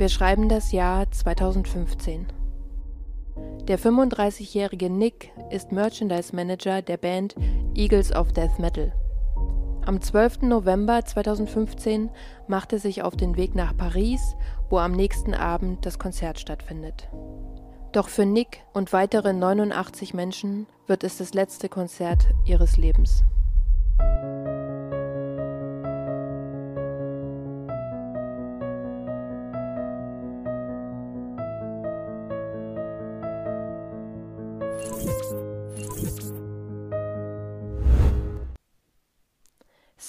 [0.00, 2.28] Wir schreiben das Jahr 2015.
[3.68, 7.34] Der 35-jährige Nick ist Merchandise Manager der Band
[7.74, 8.94] Eagles of Death Metal.
[9.84, 10.40] Am 12.
[10.40, 12.08] November 2015
[12.48, 14.36] macht er sich auf den Weg nach Paris,
[14.70, 17.10] wo am nächsten Abend das Konzert stattfindet.
[17.92, 23.22] Doch für Nick und weitere 89 Menschen wird es das letzte Konzert ihres Lebens.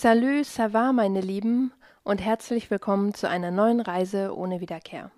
[0.04, 1.72] Salut, ça va, meine Lieben,
[2.02, 5.12] und herzlich willkommen zu einer neuen Reise ohne Wiederkehr.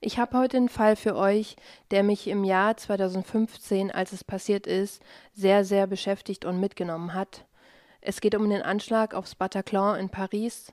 [0.00, 1.56] Ich habe heute einen Fall für euch,
[1.90, 5.02] der mich im Jahr 2015, als es passiert ist,
[5.34, 7.44] sehr, sehr beschäftigt und mitgenommen hat.
[8.00, 10.72] Es geht um den Anschlag aufs Bataclan in Paris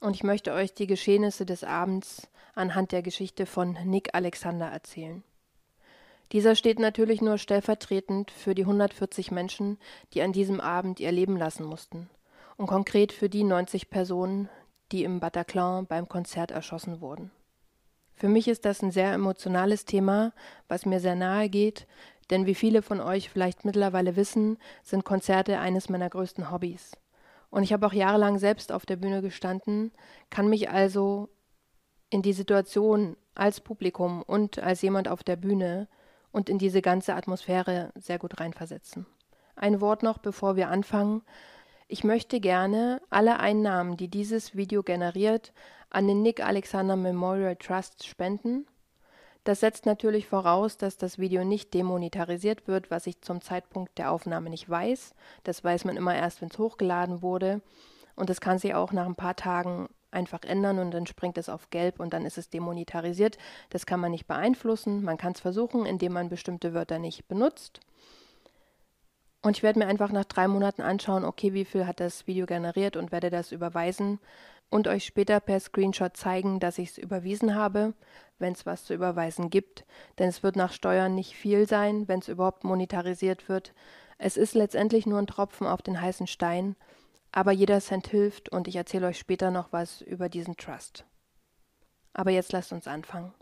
[0.00, 5.24] und ich möchte euch die Geschehnisse des Abends anhand der Geschichte von Nick Alexander erzählen.
[6.32, 9.78] Dieser steht natürlich nur stellvertretend für die 140 Menschen,
[10.12, 12.10] die an diesem Abend ihr Leben lassen mussten
[12.56, 14.48] und konkret für die 90 Personen,
[14.92, 17.30] die im Bataclan beim Konzert erschossen wurden.
[18.14, 20.32] Für mich ist das ein sehr emotionales Thema,
[20.68, 21.86] was mir sehr nahe geht,
[22.30, 26.92] denn wie viele von euch vielleicht mittlerweile wissen, sind Konzerte eines meiner größten Hobbys.
[27.50, 29.92] Und ich habe auch jahrelang selbst auf der Bühne gestanden,
[30.30, 31.28] kann mich also
[32.10, 35.88] in die Situation als Publikum und als jemand auf der Bühne
[36.32, 39.06] und in diese ganze Atmosphäre sehr gut reinversetzen.
[39.54, 41.22] Ein Wort noch, bevor wir anfangen.
[41.88, 45.52] Ich möchte gerne alle Einnahmen, die dieses Video generiert,
[45.88, 48.66] an den Nick Alexander Memorial Trust spenden.
[49.44, 54.10] Das setzt natürlich voraus, dass das Video nicht demonetarisiert wird, was ich zum Zeitpunkt der
[54.10, 55.14] Aufnahme nicht weiß.
[55.44, 57.62] Das weiß man immer erst, wenn es hochgeladen wurde.
[58.16, 61.48] Und das kann sich auch nach ein paar Tagen einfach ändern und dann springt es
[61.48, 63.38] auf gelb und dann ist es demonetarisiert.
[63.70, 65.04] Das kann man nicht beeinflussen.
[65.04, 67.80] Man kann es versuchen, indem man bestimmte Wörter nicht benutzt.
[69.42, 72.46] Und ich werde mir einfach nach drei Monaten anschauen, okay, wie viel hat das Video
[72.46, 74.18] generiert und werde das überweisen
[74.70, 77.94] und euch später per Screenshot zeigen, dass ich es überwiesen habe,
[78.38, 79.84] wenn es was zu überweisen gibt.
[80.18, 83.72] Denn es wird nach Steuern nicht viel sein, wenn es überhaupt monetarisiert wird.
[84.18, 86.74] Es ist letztendlich nur ein Tropfen auf den heißen Stein,
[87.32, 91.04] aber jeder Cent hilft und ich erzähle euch später noch was über diesen Trust.
[92.14, 93.34] Aber jetzt lasst uns anfangen.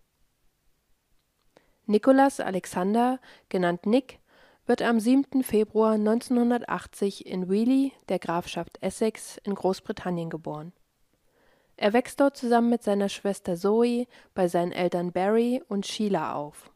[1.87, 4.19] Nicholas Alexander, genannt Nick,
[4.66, 5.42] wird am 7.
[5.42, 10.72] Februar 1980 in Wheely, der Grafschaft Essex in Großbritannien geboren.
[11.76, 16.70] Er wächst dort zusammen mit seiner Schwester Zoe bei seinen Eltern Barry und Sheila auf.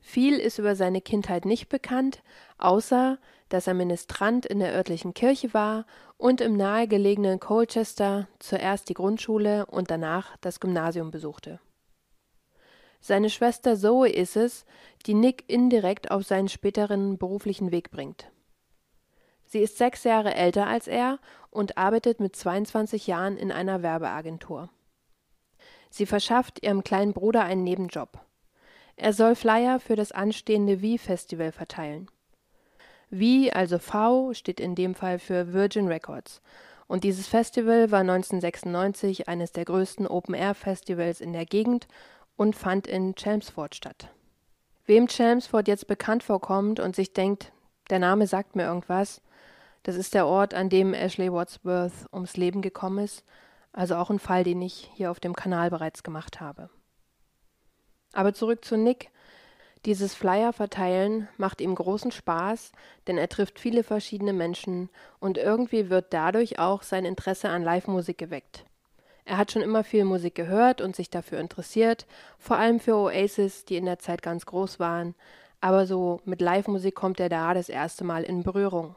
[0.00, 2.22] Viel ist über seine Kindheit nicht bekannt,
[2.58, 8.94] außer dass er Ministrant in der örtlichen Kirche war und im nahegelegenen Colchester zuerst die
[8.94, 11.60] Grundschule und danach das Gymnasium besuchte.
[13.04, 14.64] Seine Schwester Zoe ist es,
[15.06, 18.30] die Nick indirekt auf seinen späteren beruflichen Weg bringt.
[19.44, 21.18] Sie ist sechs Jahre älter als er
[21.50, 24.70] und arbeitet mit 22 Jahren in einer Werbeagentur.
[25.90, 28.20] Sie verschafft ihrem kleinen Bruder einen Nebenjob.
[28.94, 32.08] Er soll Flyer für das anstehende V-Festival verteilen.
[33.10, 36.40] V, also V, steht in dem Fall für Virgin Records.
[36.86, 41.88] Und dieses Festival war 1996 eines der größten Open-Air-Festivals in der Gegend
[42.36, 44.08] und fand in Chelmsford statt.
[44.86, 47.52] Wem Chelmsford jetzt bekannt vorkommt und sich denkt,
[47.90, 49.22] der Name sagt mir irgendwas,
[49.82, 53.24] das ist der Ort, an dem Ashley Wadsworth ums Leben gekommen ist,
[53.72, 56.70] also auch ein Fall, den ich hier auf dem Kanal bereits gemacht habe.
[58.12, 59.10] Aber zurück zu Nick.
[59.84, 62.70] Dieses Flyer verteilen macht ihm großen Spaß,
[63.08, 68.16] denn er trifft viele verschiedene Menschen und irgendwie wird dadurch auch sein Interesse an Live-Musik
[68.16, 68.64] geweckt.
[69.24, 72.06] Er hat schon immer viel Musik gehört und sich dafür interessiert,
[72.38, 75.14] vor allem für Oasis, die in der Zeit ganz groß waren,
[75.60, 78.96] aber so mit Live-Musik kommt er da das erste Mal in Berührung.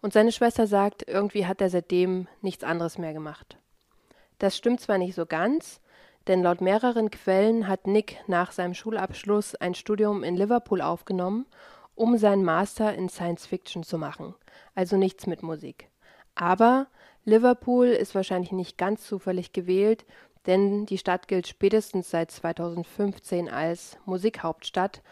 [0.00, 3.58] Und seine Schwester sagt, irgendwie hat er seitdem nichts anderes mehr gemacht.
[4.38, 5.80] Das stimmt zwar nicht so ganz,
[6.28, 11.46] denn laut mehreren Quellen hat Nick nach seinem Schulabschluss ein Studium in Liverpool aufgenommen,
[11.94, 14.34] um seinen Master in Science Fiction zu machen,
[14.74, 15.88] also nichts mit Musik.
[16.36, 16.86] Aber
[17.28, 20.06] Liverpool ist wahrscheinlich nicht ganz zufällig gewählt,
[20.46, 25.02] denn die Stadt gilt spätestens seit 2015 als Musikhauptstadt,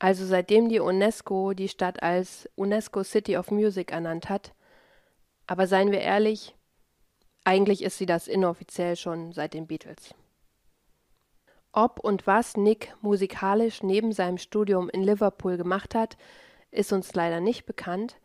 [0.00, 4.52] also seitdem die UNESCO die Stadt als UNESCO City of Music ernannt hat.
[5.46, 6.56] Aber seien wir ehrlich,
[7.44, 10.12] eigentlich ist sie das inoffiziell schon seit den Beatles.
[11.70, 16.16] Ob und was Nick musikalisch neben seinem Studium in Liverpool gemacht hat,
[16.72, 18.16] ist uns leider nicht bekannt,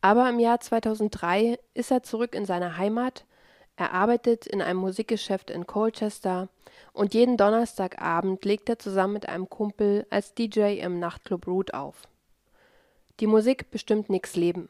[0.00, 3.24] aber im Jahr 2003 ist er zurück in seine Heimat,
[3.80, 6.50] er arbeitet in einem Musikgeschäft in Colchester
[6.92, 12.06] und jeden Donnerstagabend legt er zusammen mit einem Kumpel als DJ im Nachtclub Root auf.
[13.20, 14.68] Die Musik bestimmt Nicks Leben.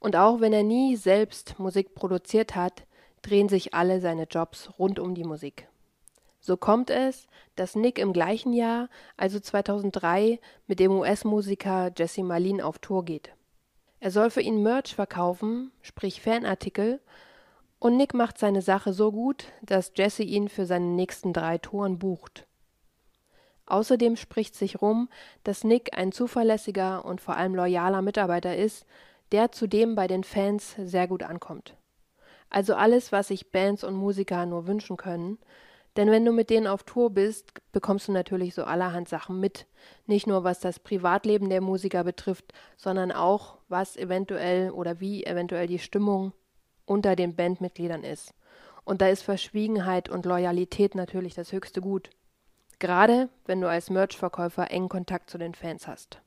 [0.00, 2.84] Und auch wenn er nie selbst Musik produziert hat,
[3.22, 5.66] drehen sich alle seine Jobs rund um die Musik.
[6.40, 7.26] So kommt es,
[7.56, 13.32] dass Nick im gleichen Jahr, also 2003, mit dem US-Musiker Jesse Malin auf Tour geht.
[14.00, 17.00] Er soll für ihn Merch verkaufen, sprich Fanartikel,
[17.78, 21.98] und Nick macht seine Sache so gut, dass Jesse ihn für seine nächsten drei Touren
[21.98, 22.46] bucht.
[23.66, 25.08] Außerdem spricht sich rum,
[25.44, 28.84] dass Nick ein zuverlässiger und vor allem loyaler Mitarbeiter ist,
[29.32, 31.76] der zudem bei den Fans sehr gut ankommt.
[32.48, 35.38] Also alles, was sich Bands und Musiker nur wünschen können,
[36.00, 39.66] denn wenn du mit denen auf Tour bist, bekommst du natürlich so allerhand Sachen mit.
[40.06, 45.66] Nicht nur was das Privatleben der Musiker betrifft, sondern auch, was eventuell oder wie eventuell
[45.66, 46.32] die Stimmung
[46.86, 48.32] unter den Bandmitgliedern ist.
[48.84, 52.08] Und da ist Verschwiegenheit und Loyalität natürlich das höchste Gut.
[52.78, 56.22] Gerade wenn du als Merchverkäufer engen Kontakt zu den Fans hast.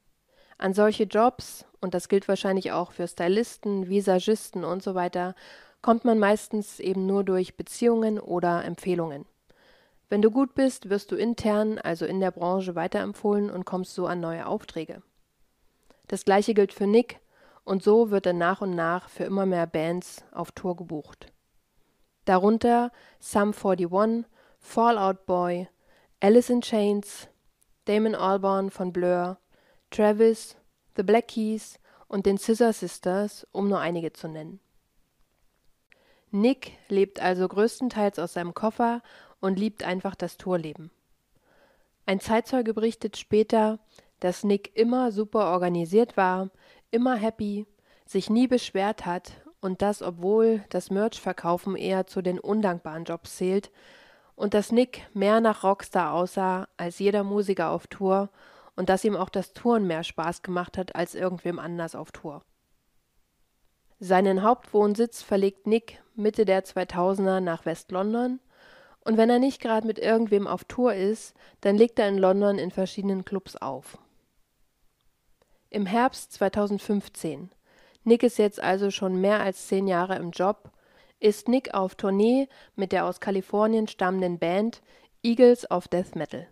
[0.59, 5.33] An solche Jobs, und das gilt wahrscheinlich auch für Stylisten, Visagisten und so weiter,
[5.81, 9.25] kommt man meistens eben nur durch Beziehungen oder Empfehlungen.
[10.13, 14.05] Wenn du gut bist, wirst du intern, also in der Branche, weiterempfohlen und kommst so
[14.05, 15.01] an neue Aufträge.
[16.07, 17.19] Das gleiche gilt für Nick,
[17.63, 21.33] und so wird er nach und nach für immer mehr Bands auf Tour gebucht.
[22.25, 24.29] Darunter Sum 41,
[24.59, 25.67] Fallout Boy,
[26.19, 27.27] Alice in Chains,
[27.85, 29.39] Damon Albarn von Blur,
[29.89, 30.55] Travis,
[30.95, 34.59] The Black Keys und den Scissor Sisters, um nur einige zu nennen.
[36.29, 39.01] Nick lebt also größtenteils aus seinem Koffer
[39.43, 40.89] und liebt einfach das Tourleben.
[42.05, 43.77] Ein Zeitzeuge berichtet später,
[44.21, 46.49] dass Nick immer super organisiert war,
[46.91, 47.67] immer happy,
[48.05, 53.69] sich nie beschwert hat und das, obwohl das Merch-Verkaufen eher zu den undankbaren Jobs zählt
[54.35, 58.29] und dass Nick mehr nach Rockstar aussah als jeder Musiker auf Tour
[58.77, 62.43] und dass ihm auch das Touren mehr Spaß gemacht hat als irgendwem anders auf Tour.
[63.99, 68.39] Seinen Hauptwohnsitz verlegt Nick Mitte der 2000er nach West-London
[69.05, 72.57] und wenn er nicht gerade mit irgendwem auf Tour ist, dann legt er in London
[72.57, 73.97] in verschiedenen Clubs auf.
[75.69, 77.51] Im Herbst 2015,
[78.03, 80.71] Nick ist jetzt also schon mehr als zehn Jahre im Job,
[81.19, 84.81] ist Nick auf Tournee mit der aus Kalifornien stammenden Band
[85.23, 86.47] Eagles of Death Metal.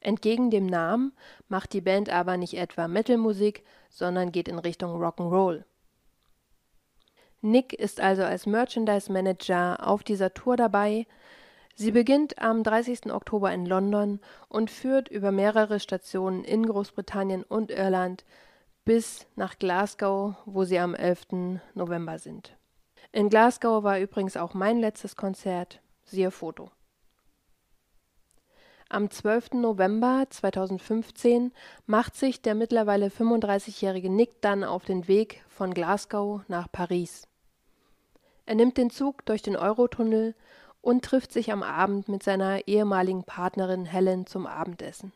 [0.00, 1.12] Entgegen dem Namen
[1.48, 5.64] macht die Band aber nicht etwa Metalmusik, sondern geht in Richtung Rock'n'Roll.
[7.44, 11.06] Nick ist also als Merchandise Manager auf dieser Tour dabei.
[11.74, 13.12] Sie beginnt am 30.
[13.12, 14.18] Oktober in London
[14.48, 18.24] und führt über mehrere Stationen in Großbritannien und Irland
[18.86, 21.60] bis nach Glasgow, wo sie am 11.
[21.74, 22.56] November sind.
[23.12, 26.70] In Glasgow war übrigens auch mein letztes Konzert, siehe Foto.
[28.88, 29.52] Am 12.
[29.52, 31.52] November 2015
[31.84, 37.28] macht sich der mittlerweile 35-jährige Nick dann auf den Weg von Glasgow nach Paris.
[38.46, 40.34] Er nimmt den Zug durch den Eurotunnel
[40.80, 45.12] und trifft sich am Abend mit seiner ehemaligen Partnerin Helen zum Abendessen.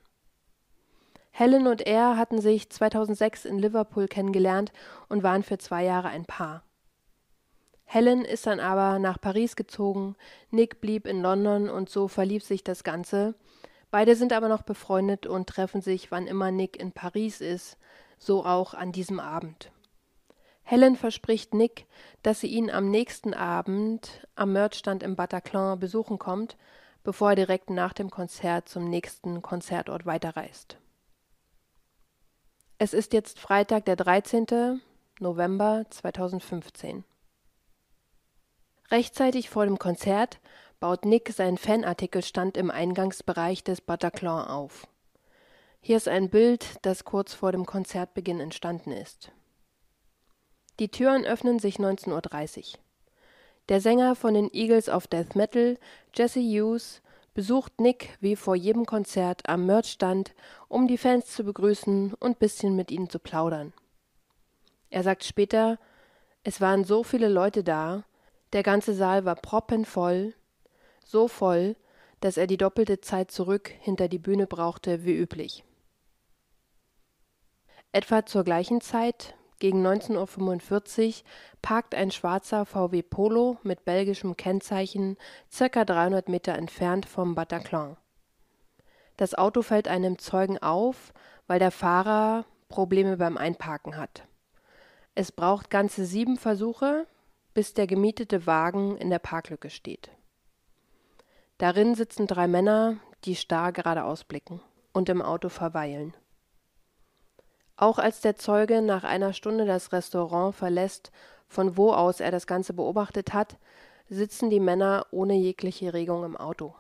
[1.30, 4.73] Helen und er hatten sich 2006 in Liverpool kennengelernt
[5.08, 6.64] und waren für zwei Jahre ein Paar.
[7.85, 10.16] Helen ist dann aber nach Paris gezogen,
[10.50, 13.35] Nick blieb in London und so verlief sich das Ganze.
[13.90, 17.78] Beide sind aber noch befreundet und treffen sich, wann immer Nick in Paris ist,
[18.18, 19.70] so auch an diesem Abend.
[20.70, 21.87] Helen verspricht Nick,
[22.22, 26.58] dass sie ihn am nächsten Abend am Merchstand im Bataclan besuchen kommt,
[27.02, 30.76] bevor er direkt nach dem Konzert zum nächsten Konzertort weiterreist.
[32.76, 34.82] Es ist jetzt Freitag, der 13.
[35.20, 37.02] November 2015.
[38.90, 40.38] Rechtzeitig vor dem Konzert
[40.80, 44.87] baut Nick seinen Fanartikelstand im Eingangsbereich des Bataclan auf.
[45.80, 49.32] Hier ist ein Bild, das kurz vor dem Konzertbeginn entstanden ist.
[50.78, 52.80] Die Türen öffnen sich 19.30 Uhr.
[53.68, 55.76] Der Sänger von den Eagles of Death Metal,
[56.14, 57.02] Jesse Hughes,
[57.35, 60.35] besucht Nick wie vor jedem Konzert am Merchstand,
[60.68, 63.73] um die Fans zu begrüßen und bisschen mit ihnen zu plaudern.
[64.90, 65.78] Er sagt später,
[66.44, 68.04] es waren so viele Leute da,
[68.52, 70.35] der ganze Saal war proppenvoll,
[71.04, 71.76] so voll,
[72.20, 75.64] dass er die doppelte Zeit zurück hinter die Bühne brauchte wie üblich.
[77.92, 81.14] Etwa zur gleichen Zeit, gegen 19.45 Uhr,
[81.62, 85.16] parkt ein schwarzer VW Polo mit belgischem Kennzeichen
[85.50, 87.96] circa 300 Meter entfernt vom Bataclan.
[89.16, 91.12] Das Auto fällt einem Zeugen auf,
[91.46, 94.24] weil der Fahrer Probleme beim Einparken hat.
[95.14, 97.06] Es braucht ganze sieben Versuche,
[97.52, 100.10] bis der gemietete Wagen in der Parklücke steht.
[101.58, 104.60] Darin sitzen drei Männer, die starr geradeaus blicken
[104.92, 106.14] und im Auto verweilen.
[107.78, 111.12] Auch als der Zeuge nach einer Stunde das Restaurant verlässt,
[111.47, 113.56] von wo aus er das Ganze beobachtet hat,
[114.08, 116.75] sitzen die Männer ohne jegliche Regung im Auto.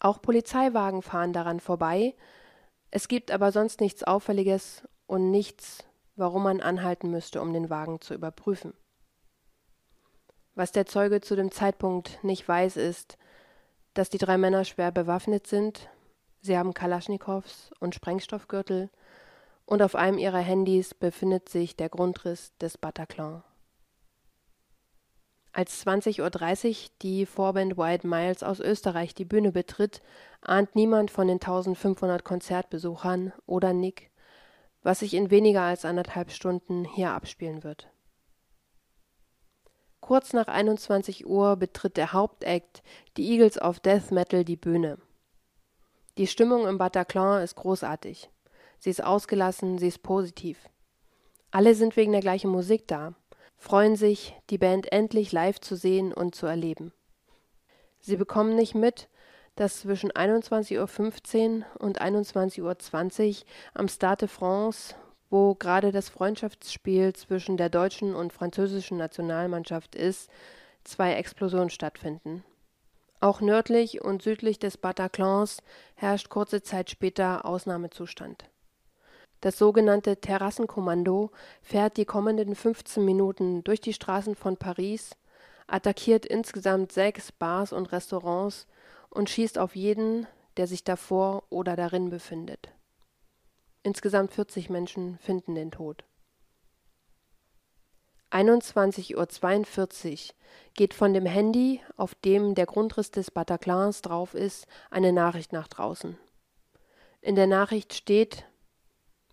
[0.00, 2.16] Auch Polizeiwagen fahren daran vorbei,
[2.90, 5.84] es gibt aber sonst nichts Auffälliges und nichts,
[6.16, 8.74] warum man anhalten müsste, um den Wagen zu überprüfen.
[10.56, 13.18] Was der Zeuge zu dem Zeitpunkt nicht weiß, ist,
[13.94, 15.88] dass die drei Männer schwer bewaffnet sind.
[16.40, 18.90] Sie haben Kalaschnikows und Sprengstoffgürtel
[19.66, 23.42] und auf einem ihrer Handys befindet sich der Grundriss des Bataclan.
[25.52, 30.02] Als 20.30 Uhr die Vorband White Miles aus Österreich die Bühne betritt,
[30.40, 34.10] ahnt niemand von den 1500 Konzertbesuchern oder Nick,
[34.82, 37.88] was sich in weniger als anderthalb Stunden hier abspielen wird.
[40.00, 42.82] Kurz nach 21 Uhr betritt der Hauptakt,
[43.16, 44.98] die Eagles of Death Metal, die Bühne.
[46.18, 48.28] Die Stimmung im Bataclan ist großartig.
[48.84, 50.68] Sie ist ausgelassen, sie ist positiv.
[51.50, 53.14] Alle sind wegen der gleichen Musik da,
[53.56, 56.92] freuen sich, die Band endlich live zu sehen und zu erleben.
[58.00, 59.08] Sie bekommen nicht mit,
[59.56, 64.94] dass zwischen 21.15 Uhr und 21.20 Uhr am Stade de France
[65.30, 70.28] wo gerade das Freundschaftsspiel zwischen der deutschen und französischen Nationalmannschaft ist,
[70.84, 72.44] zwei Explosionen stattfinden.
[73.18, 75.62] Auch nördlich und südlich des Bataclans
[75.94, 78.44] herrscht kurze Zeit später Ausnahmezustand.
[79.44, 85.10] Das sogenannte Terrassenkommando fährt die kommenden 15 Minuten durch die Straßen von Paris,
[85.66, 88.66] attackiert insgesamt sechs Bars und Restaurants
[89.10, 92.70] und schießt auf jeden, der sich davor oder darin befindet.
[93.82, 96.04] Insgesamt 40 Menschen finden den Tod.
[98.30, 100.34] 21.42 Uhr
[100.72, 105.68] geht von dem Handy, auf dem der Grundriss des Bataclans drauf ist, eine Nachricht nach
[105.68, 106.16] draußen.
[107.20, 108.46] In der Nachricht steht,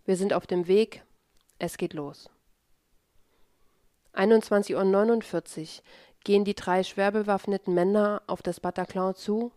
[0.05, 1.03] wir sind auf dem Weg,
[1.59, 2.29] es geht los.
[4.13, 5.83] 21.49 Uhr
[6.23, 9.51] gehen die drei schwer bewaffneten Männer auf das Bataclan zu,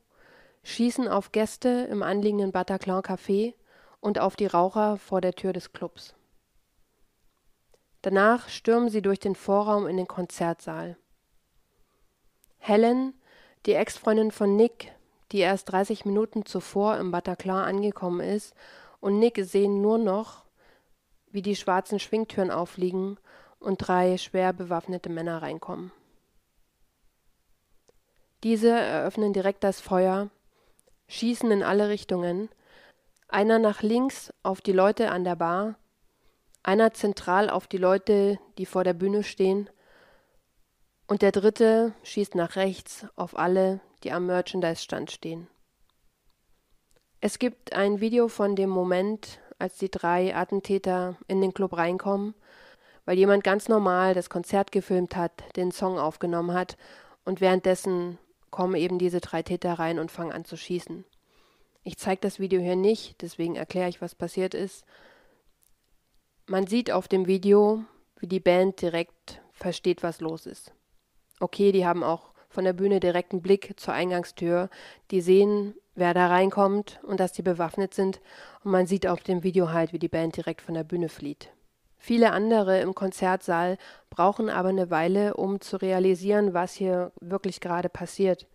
[0.62, 3.54] schießen auf Gäste im anliegenden Bataclan Café
[4.00, 6.14] und auf die Raucher vor der Tür des Clubs.
[8.02, 10.96] Danach stürmen sie durch den Vorraum in den Konzertsaal.
[12.58, 13.14] Helen,
[13.66, 14.92] die Ex-Freundin von Nick,
[15.32, 18.54] die erst 30 Minuten zuvor im Bataclan angekommen ist,
[19.04, 20.46] und Nick sehen nur noch,
[21.30, 23.18] wie die schwarzen Schwingtüren aufliegen
[23.58, 25.92] und drei schwer bewaffnete Männer reinkommen.
[28.44, 30.30] Diese eröffnen direkt das Feuer,
[31.08, 32.48] schießen in alle Richtungen,
[33.28, 35.74] einer nach links auf die Leute an der Bar,
[36.62, 39.68] einer zentral auf die Leute, die vor der Bühne stehen,
[41.08, 45.46] und der dritte schießt nach rechts auf alle, die am Merchandise-Stand stehen.
[47.26, 52.34] Es gibt ein Video von dem Moment, als die drei Attentäter in den Club reinkommen,
[53.06, 56.76] weil jemand ganz normal das Konzert gefilmt hat, den Song aufgenommen hat
[57.24, 58.18] und währenddessen
[58.50, 61.06] kommen eben diese drei Täter rein und fangen an zu schießen.
[61.82, 64.84] Ich zeige das Video hier nicht, deswegen erkläre ich, was passiert ist.
[66.44, 67.86] Man sieht auf dem Video,
[68.18, 70.74] wie die Band direkt versteht, was los ist.
[71.40, 74.68] Okay, die haben auch von der Bühne direkten Blick zur Eingangstür.
[75.10, 78.20] Die sehen, wer da reinkommt und dass die bewaffnet sind.
[78.62, 81.50] Und man sieht auf dem Video halt, wie die Band direkt von der Bühne flieht.
[81.96, 83.78] Viele andere im Konzertsaal
[84.10, 88.46] brauchen aber eine Weile, um zu realisieren, was hier wirklich gerade passiert.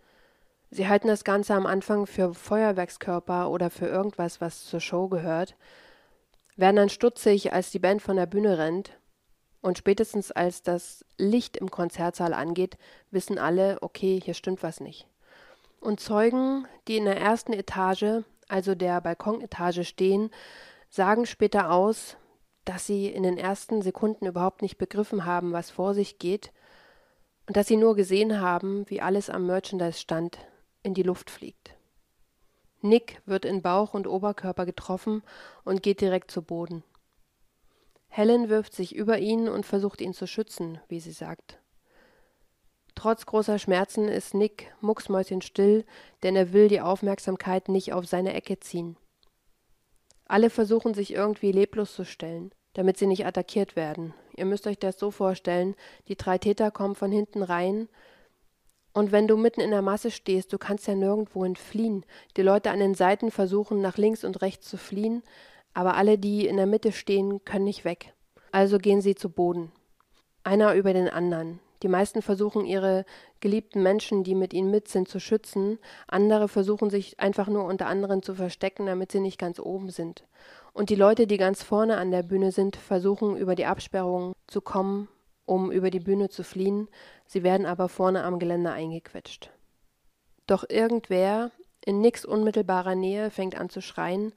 [0.70, 5.56] Sie halten das Ganze am Anfang für Feuerwerkskörper oder für irgendwas, was zur Show gehört,
[6.56, 9.00] werden dann stutzig, als die Band von der Bühne rennt,
[9.62, 12.78] und spätestens als das Licht im Konzertsaal angeht,
[13.10, 15.06] wissen alle, okay, hier stimmt was nicht.
[15.80, 20.30] Und Zeugen, die in der ersten Etage, also der Balkonetage stehen,
[20.90, 22.16] sagen später aus,
[22.64, 26.52] dass sie in den ersten Sekunden überhaupt nicht begriffen haben, was vor sich geht,
[27.46, 30.38] und dass sie nur gesehen haben, wie alles am Merchandise-Stand
[30.82, 31.74] in die Luft fliegt.
[32.82, 35.22] Nick wird in Bauch und Oberkörper getroffen
[35.64, 36.84] und geht direkt zu Boden.
[38.08, 41.58] Helen wirft sich über ihn und versucht ihn zu schützen, wie sie sagt.
[42.94, 45.84] Trotz großer Schmerzen ist Nick mucksmäuschenstill,
[46.22, 48.96] denn er will die Aufmerksamkeit nicht auf seine Ecke ziehen.
[50.26, 54.14] Alle versuchen sich irgendwie leblos zu stellen, damit sie nicht attackiert werden.
[54.36, 55.74] Ihr müsst euch das so vorstellen,
[56.08, 57.88] die drei Täter kommen von hinten rein,
[58.92, 62.04] und wenn du mitten in der Masse stehst, du kannst ja nirgendwo entfliehen.
[62.36, 65.22] Die Leute an den Seiten versuchen nach links und rechts zu fliehen,
[65.74, 68.14] aber alle, die in der Mitte stehen, können nicht weg.
[68.50, 69.70] Also gehen sie zu Boden.
[70.42, 71.60] Einer über den anderen.
[71.82, 73.04] Die meisten versuchen ihre
[73.40, 75.78] geliebten Menschen, die mit ihnen mit sind, zu schützen.
[76.06, 80.24] Andere versuchen sich einfach nur unter anderen zu verstecken, damit sie nicht ganz oben sind.
[80.72, 84.60] Und die Leute, die ganz vorne an der Bühne sind, versuchen über die Absperrung zu
[84.60, 85.08] kommen,
[85.46, 86.88] um über die Bühne zu fliehen.
[87.26, 89.50] Sie werden aber vorne am Geländer eingequetscht.
[90.46, 91.50] Doch irgendwer
[91.84, 94.32] in nix unmittelbarer Nähe fängt an zu schreien,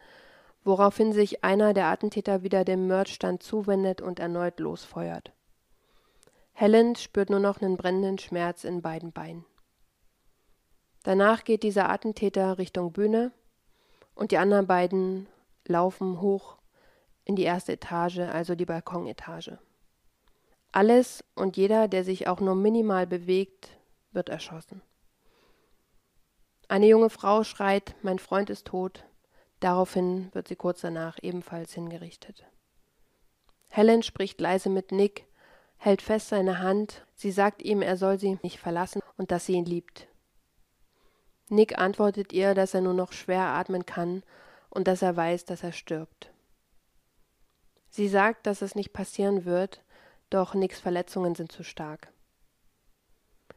[0.63, 5.33] woraufhin sich einer der Attentäter wieder dem Mörderstand zuwendet und erneut losfeuert.
[6.53, 9.45] Helen spürt nur noch einen brennenden Schmerz in beiden Beinen.
[11.03, 13.31] Danach geht dieser Attentäter Richtung Bühne
[14.15, 15.27] und die anderen beiden
[15.65, 16.57] laufen hoch
[17.25, 19.60] in die erste Etage, also die Balkonetage.
[20.72, 23.77] Alles und jeder, der sich auch nur minimal bewegt,
[24.12, 24.81] wird erschossen.
[26.67, 29.05] Eine junge Frau schreit, mein Freund ist tot.
[29.60, 32.45] Daraufhin wird sie kurz danach ebenfalls hingerichtet.
[33.69, 35.27] Helen spricht leise mit Nick,
[35.84, 39.54] hält fest seine Hand, sie sagt ihm, er soll sie nicht verlassen und dass sie
[39.54, 40.08] ihn liebt.
[41.50, 44.24] Nick antwortet ihr, dass er nur noch schwer atmen kann
[44.70, 46.32] und dass er weiß, dass er stirbt.
[47.90, 49.84] Sie sagt, dass es nicht passieren wird,
[50.30, 52.13] doch Nicks Verletzungen sind zu stark.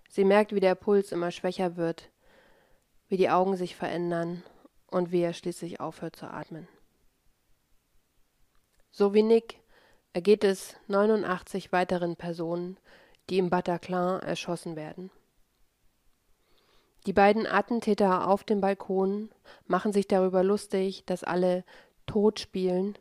[0.09, 2.11] Sie merkt, wie der Puls immer schwächer wird,
[3.07, 4.43] wie die Augen sich verändern
[4.89, 6.67] und wie er schließlich aufhört zu atmen.
[8.91, 9.61] So wie Nick
[10.17, 12.79] ergeht es 89 weiteren Personen,
[13.29, 15.11] die im Bataclan erschossen werden.
[17.05, 19.29] Die beiden Attentäter auf dem Balkon
[19.67, 21.65] machen sich darüber lustig, dass alle
[22.07, 22.97] tot spielen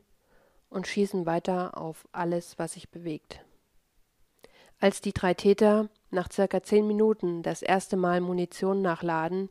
[0.67, 3.39] und schießen weiter auf alles, was sich bewegt.
[4.81, 9.49] Als die drei Täter nach circa zehn Minuten das erste Mal Munition nachladen,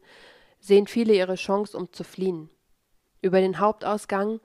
[0.61, 2.51] sehen viele ihre Chance, um zu fliehen.
[3.23, 4.41] Über den Hauptausgang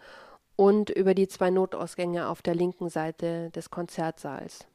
[0.60, 4.68] und über die zwei Notausgänge auf der linken Seite des Konzertsaals.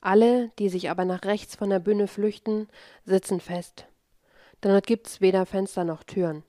[0.00, 2.66] Alle, die sich aber nach rechts von der Bühne flüchten,
[3.04, 3.86] sitzen fest.
[4.64, 6.42] Denn dort gibt's weder Fenster noch Türen.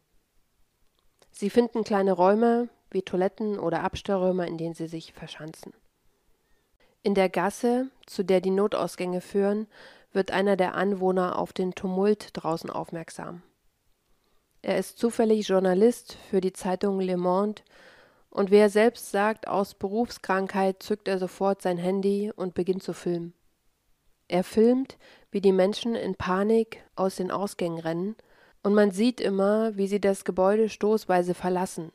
[1.30, 5.76] Sie finden kleine Räume wie Toiletten oder Abstellräume, in denen sie sich verschanzen.
[7.04, 9.68] In der Gasse, zu der die Notausgänge führen,
[10.14, 13.44] wird einer der Anwohner auf den Tumult draußen aufmerksam.
[14.64, 17.62] Er ist zufällig Journalist für die Zeitung Le Monde
[18.38, 22.94] und wie er selbst sagt, aus Berufskrankheit zückt er sofort sein Handy und beginnt zu
[22.94, 23.34] filmen.
[24.28, 25.00] Er filmt,
[25.32, 28.16] wie die Menschen in Panik aus den Ausgängen rennen,
[28.62, 31.92] und man sieht immer, wie sie das Gebäude stoßweise verlassen.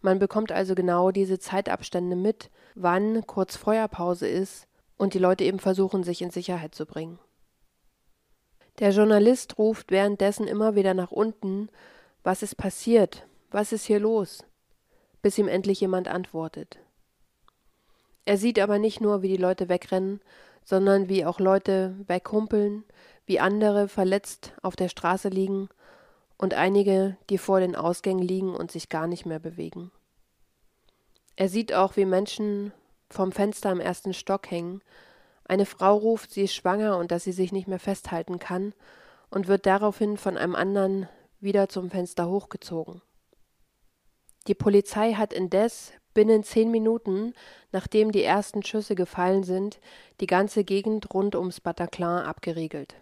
[0.00, 5.58] Man bekommt also genau diese Zeitabstände mit, wann kurz Feuerpause ist und die Leute eben
[5.58, 7.18] versuchen, sich in Sicherheit zu bringen.
[8.78, 11.68] Der Journalist ruft währenddessen immer wieder nach unten,
[12.22, 14.44] was ist passiert, was ist hier los?
[15.24, 16.78] Bis ihm endlich jemand antwortet.
[18.26, 20.20] Er sieht aber nicht nur, wie die Leute wegrennen,
[20.64, 22.84] sondern wie auch Leute weghumpeln,
[23.24, 25.70] wie andere verletzt auf der Straße liegen
[26.36, 29.90] und einige, die vor den Ausgängen liegen und sich gar nicht mehr bewegen.
[31.36, 32.74] Er sieht auch, wie Menschen
[33.08, 34.82] vom Fenster im ersten Stock hängen.
[35.46, 38.74] Eine Frau ruft, sie ist schwanger und dass sie sich nicht mehr festhalten kann
[39.30, 41.08] und wird daraufhin von einem anderen
[41.40, 43.00] wieder zum Fenster hochgezogen.
[44.46, 47.34] Die Polizei hat indes binnen zehn Minuten,
[47.72, 49.80] nachdem die ersten Schüsse gefallen sind,
[50.20, 52.94] die ganze Gegend rund ums Bataclan abgeriegelt.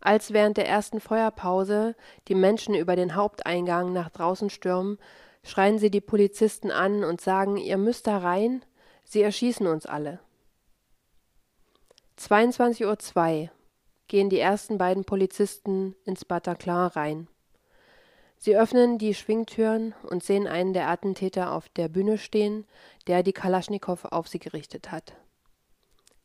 [0.00, 1.94] Als während der ersten Feuerpause
[2.28, 4.98] die Menschen über den Haupteingang nach draußen stürmen,
[5.42, 8.64] schreien sie die Polizisten an und sagen, ihr müsst da rein,
[9.04, 10.20] sie erschießen uns alle.
[12.18, 13.50] 22.02 Uhr
[14.08, 17.28] gehen die ersten beiden Polizisten ins Bataclan rein.
[18.42, 22.66] Sie öffnen die Schwingtüren und sehen einen der Attentäter auf der Bühne stehen,
[23.06, 25.12] der die Kalaschnikow auf sie gerichtet hat.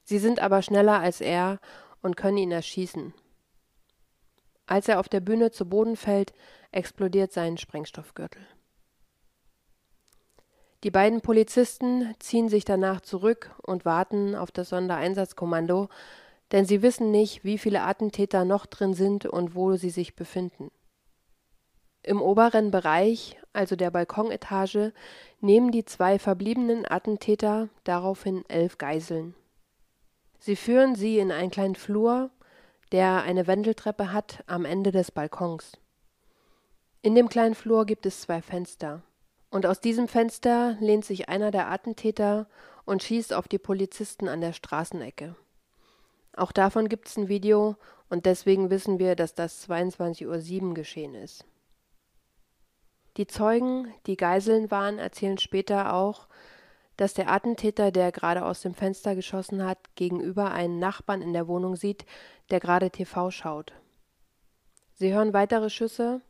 [0.06, 1.60] Sie sind aber schneller als er
[2.02, 3.14] und können ihn erschießen.
[4.66, 6.34] Als er auf der Bühne zu Boden fällt,
[6.72, 8.42] explodiert sein Sprengstoffgürtel.
[10.86, 15.90] Die beiden Polizisten ziehen sich danach zurück und warten auf das Sondereinsatzkommando,
[16.54, 20.72] denn sie wissen nicht, wie viele Attentäter noch drin sind und wo sie sich befinden.
[22.06, 24.94] Im oberen Bereich, also der Balkonetage,
[25.42, 29.34] nehmen die zwei verbliebenen Attentäter daraufhin elf Geiseln.
[30.38, 32.30] Sie führen sie in einen kleinen Flur,
[32.92, 35.80] der eine Wendeltreppe hat am Ende des Balkons.
[37.02, 39.02] In dem kleinen Flur gibt es zwei Fenster.
[39.50, 42.48] Und aus diesem Fenster lehnt sich einer der Attentäter
[42.86, 45.36] und schießt auf die Polizisten an der Straßenecke.
[46.38, 47.78] Auch davon gibt es ein Video
[48.10, 51.46] und deswegen wissen wir, dass das 22.07 Uhr geschehen ist.
[53.18, 56.28] Die Zeugen, die Geiseln waren, erzählen später auch,
[56.98, 61.48] dass der Attentäter, der gerade aus dem Fenster geschossen hat, gegenüber einen Nachbarn in der
[61.48, 62.06] Wohnung sieht,
[62.50, 63.74] der gerade TV schaut.
[64.94, 66.22] Sie hören weitere Schüsse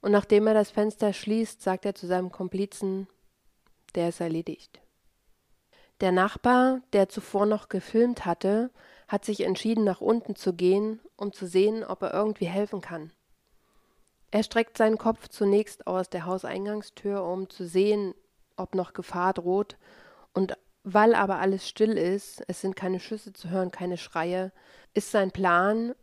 [0.00, 3.08] und nachdem er das Fenster schließt, sagt er zu seinem Komplizen,
[3.94, 4.80] der ist erledigt.
[6.00, 8.70] Der Nachbar, der zuvor noch gefilmt hatte,
[9.08, 13.12] hat sich entschieden, nach unten zu gehen, um zu sehen, ob er irgendwie helfen kann.
[14.30, 18.14] Er streckt seinen Kopf zunächst aus der Hauseingangstür, um zu sehen,
[18.56, 19.76] ob noch Gefahr droht,
[20.32, 20.56] und
[20.88, 24.52] weil aber alles still ist, es sind keine Schüsse zu hören, keine Schreie,
[24.94, 25.94] ist sein Plan,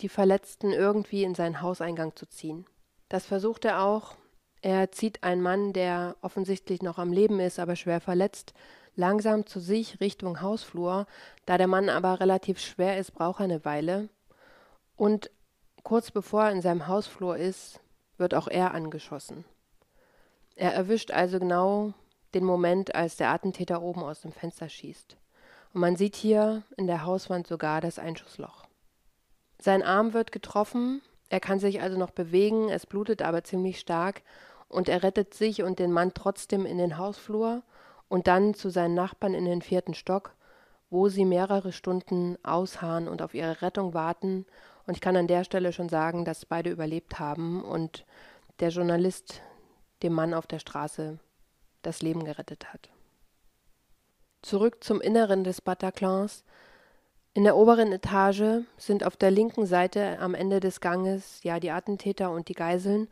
[0.00, 2.64] die Verletzten irgendwie in seinen Hauseingang zu ziehen.
[3.08, 4.16] Das versucht er auch.
[4.62, 8.54] Er zieht einen Mann, der offensichtlich noch am Leben ist, aber schwer verletzt,
[8.96, 11.06] langsam zu sich Richtung Hausflur.
[11.44, 14.08] Da der Mann aber relativ schwer ist, braucht er eine Weile.
[14.96, 15.30] Und
[15.84, 17.80] kurz bevor er in seinem Hausflur ist,
[18.16, 19.44] wird auch er angeschossen.
[20.56, 21.92] Er erwischt also genau
[22.34, 25.16] den Moment, als der Attentäter oben aus dem Fenster schießt.
[25.72, 28.64] Und man sieht hier in der Hauswand sogar das Einschussloch.
[29.60, 34.22] Sein Arm wird getroffen, er kann sich also noch bewegen, es blutet aber ziemlich stark
[34.68, 37.62] und er rettet sich und den Mann trotzdem in den Hausflur
[38.08, 40.34] und dann zu seinen Nachbarn in den vierten Stock,
[40.94, 44.46] wo sie mehrere Stunden ausharren und auf ihre Rettung warten.
[44.86, 48.06] Und ich kann an der Stelle schon sagen, dass beide überlebt haben und
[48.60, 49.42] der Journalist
[50.04, 51.18] dem Mann auf der Straße
[51.82, 52.90] das Leben gerettet hat.
[54.40, 56.44] Zurück zum Inneren des Bataclans.
[57.32, 61.72] In der oberen Etage sind auf der linken Seite am Ende des Ganges ja die
[61.72, 63.08] Attentäter und die Geiseln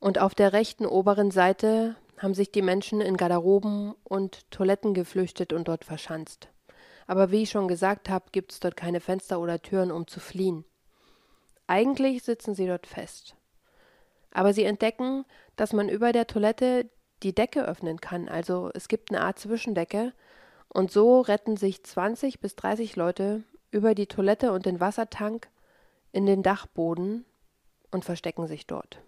[0.00, 5.52] und auf der rechten oberen Seite haben sich die Menschen in Garderoben und Toiletten geflüchtet
[5.52, 6.48] und dort verschanzt.
[7.06, 10.20] Aber wie ich schon gesagt habe, gibt es dort keine Fenster oder Türen, um zu
[10.20, 10.64] fliehen.
[11.66, 13.36] Eigentlich sitzen sie dort fest.
[14.30, 15.24] Aber sie entdecken,
[15.56, 16.88] dass man über der Toilette
[17.22, 20.12] die Decke öffnen kann, also es gibt eine Art Zwischendecke,
[20.68, 25.48] und so retten sich 20 bis 30 Leute über die Toilette und den Wassertank
[26.12, 27.26] in den Dachboden
[27.90, 29.02] und verstecken sich dort.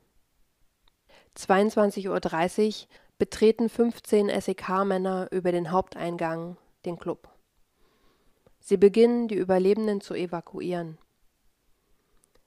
[1.37, 7.29] 22.30 Uhr betreten 15 SEK-Männer über den Haupteingang den Club.
[8.67, 10.97] Sie beginnen, die Überlebenden zu evakuieren.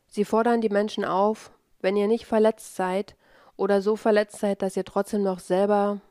[0.08, 3.16] Sie fordern die Menschen auf, wenn ihr nicht verletzt seid
[3.56, 6.02] oder so verletzt seid, dass ihr trotzdem noch selber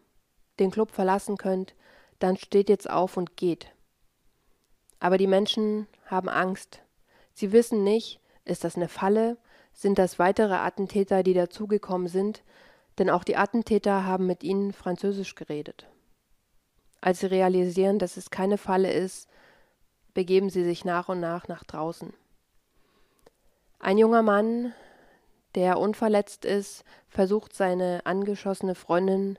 [0.61, 1.75] den Club verlassen könnt,
[2.21, 3.73] dann steht jetzt auf und geht.
[5.01, 6.83] Aber die Menschen haben Angst.
[7.35, 9.37] Sie wissen nicht, ist das eine Falle,
[9.73, 12.45] sind das weitere Attentäter, die dazugekommen sind,
[12.99, 15.89] denn auch die Attentäter haben mit ihnen Französisch geredet.
[17.01, 19.29] Als sie realisieren, dass es keine Falle ist,
[20.17, 22.15] begeben sie sich nach und nach nach draußen.
[23.79, 24.73] Ein junger Mann,
[25.55, 29.39] der unverletzt ist, versucht seine angeschossene Freundin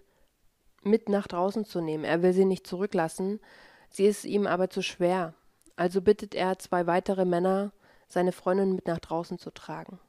[0.84, 2.04] mit nach draußen zu nehmen.
[2.04, 3.40] Er will sie nicht zurücklassen,
[3.90, 5.34] sie ist ihm aber zu schwer.
[5.76, 7.72] Also bittet er zwei weitere Männer,
[8.08, 10.00] seine Freundin mit nach draußen zu tragen.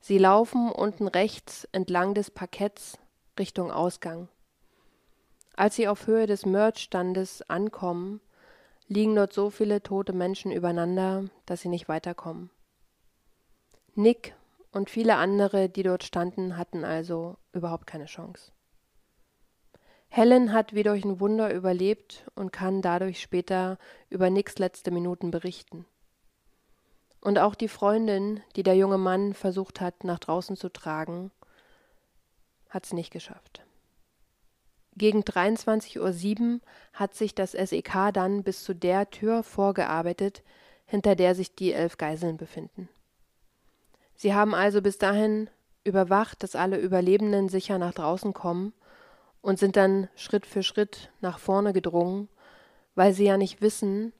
[0.00, 2.98] Sie laufen unten rechts entlang des Parketts
[3.36, 4.28] Richtung Ausgang.
[5.56, 8.20] Als sie auf Höhe des Merchstandes ankommen,
[8.90, 12.50] liegen dort so viele tote Menschen übereinander, dass sie nicht weiterkommen.
[13.94, 14.34] Nick
[14.72, 18.50] und viele andere, die dort standen, hatten also überhaupt keine Chance.
[20.08, 25.30] Helen hat wie durch ein Wunder überlebt und kann dadurch später über Nicks letzte Minuten
[25.30, 25.86] berichten.
[27.20, 31.30] Und auch die Freundin, die der junge Mann versucht hat, nach draußen zu tragen,
[32.68, 33.62] hat es nicht geschafft.
[34.96, 36.60] Gegen 23.07 Uhr
[36.92, 40.42] hat sich das SEK dann bis zu der Tür vorgearbeitet,
[40.84, 42.88] hinter der sich die elf Geiseln befinden.
[44.16, 45.48] Sie haben also bis dahin
[45.84, 48.74] überwacht, dass alle Überlebenden sicher nach draußen kommen
[49.40, 52.28] und sind dann Schritt für Schritt nach vorne gedrungen,
[52.94, 54.12] weil sie ja nicht wissen,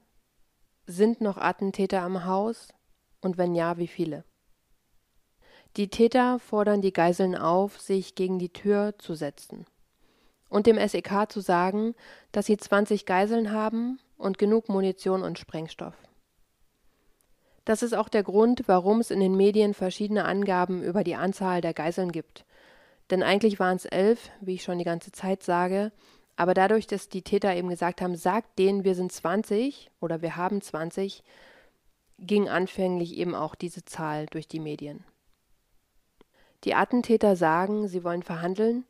[0.87, 2.69] sind noch Attentäter am Haus,
[3.19, 4.23] und wenn ja, wie viele?
[5.77, 9.67] Die Täter fordern die Geiseln auf, sich gegen die Tür zu setzen
[10.51, 11.95] und dem SEK zu sagen,
[12.33, 15.95] dass sie 20 Geiseln haben und genug Munition und Sprengstoff.
[17.63, 21.61] Das ist auch der Grund, warum es in den Medien verschiedene Angaben über die Anzahl
[21.61, 22.45] der Geiseln gibt.
[23.09, 25.91] Denn eigentlich waren es elf, wie ich schon die ganze Zeit sage,
[26.35, 30.35] aber dadurch, dass die Täter eben gesagt haben, sagt denen, wir sind 20 oder wir
[30.35, 31.23] haben 20,
[32.19, 35.05] ging anfänglich eben auch diese Zahl durch die Medien.
[36.65, 38.85] Die Attentäter sagen, sie wollen verhandeln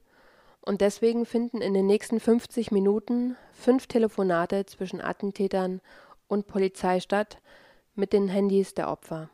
[0.62, 5.82] und deswegen finden in den nächsten 50 Minuten fünf Telefonate zwischen Attentätern
[6.28, 7.40] und Polizei statt
[7.96, 9.30] mit den Handys der Opfer.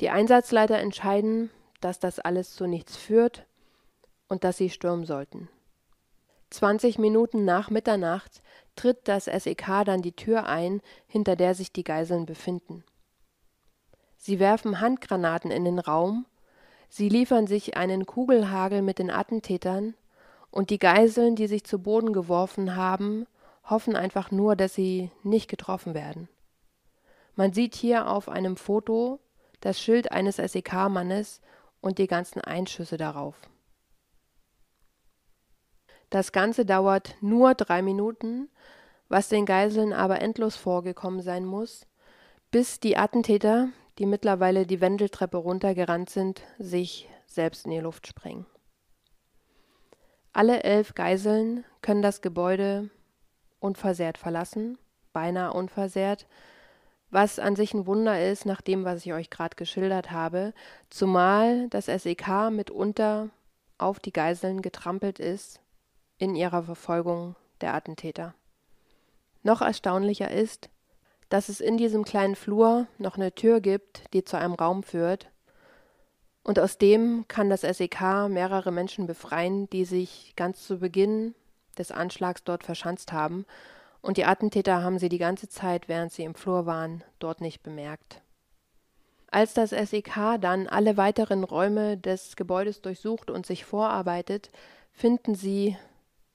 [0.00, 1.50] Die Einsatzleiter entscheiden,
[1.80, 3.46] dass das alles zu nichts führt
[4.28, 5.48] und dass sie stürmen sollten.
[6.50, 8.42] 20 Minuten nach Mitternacht
[8.76, 12.84] tritt das SEK dann die Tür ein, hinter der sich die Geiseln befinden.
[14.16, 16.26] Sie werfen Handgranaten in den Raum,
[16.88, 19.94] sie liefern sich einen Kugelhagel mit den Attentätern,
[20.50, 23.26] und die Geiseln, die sich zu Boden geworfen haben,
[23.64, 26.28] hoffen einfach nur, dass sie nicht getroffen werden.
[27.34, 29.20] Man sieht hier auf einem Foto
[29.60, 31.42] das Schild eines SEK-Mannes
[31.80, 33.34] und die ganzen Einschüsse darauf.
[36.08, 38.48] Das Ganze dauert nur drei Minuten,
[39.08, 41.86] was den Geiseln aber endlos vorgekommen sein muss,
[42.50, 48.46] bis die Attentäter, die mittlerweile die Wendeltreppe runtergerannt sind, sich selbst in die Luft sprengen.
[50.32, 52.90] Alle elf Geiseln können das Gebäude
[53.58, 54.78] unversehrt verlassen,
[55.12, 56.26] beinahe unversehrt,
[57.10, 60.52] was an sich ein Wunder ist, nach dem, was ich euch gerade geschildert habe,
[60.90, 63.30] zumal das SEK mitunter
[63.78, 65.60] auf die Geiseln getrampelt ist
[66.18, 68.34] in ihrer Verfolgung der Attentäter.
[69.42, 70.68] Noch erstaunlicher ist,
[71.28, 75.28] dass es in diesem kleinen Flur noch eine Tür gibt, die zu einem Raum führt,
[76.42, 81.34] und aus dem kann das SEK mehrere Menschen befreien, die sich ganz zu Beginn
[81.76, 83.46] des Anschlags dort verschanzt haben,
[84.00, 87.64] und die Attentäter haben sie die ganze Zeit, während sie im Flur waren, dort nicht
[87.64, 88.22] bemerkt.
[89.28, 94.50] Als das SEK dann alle weiteren Räume des Gebäudes durchsucht und sich vorarbeitet,
[94.92, 95.76] finden sie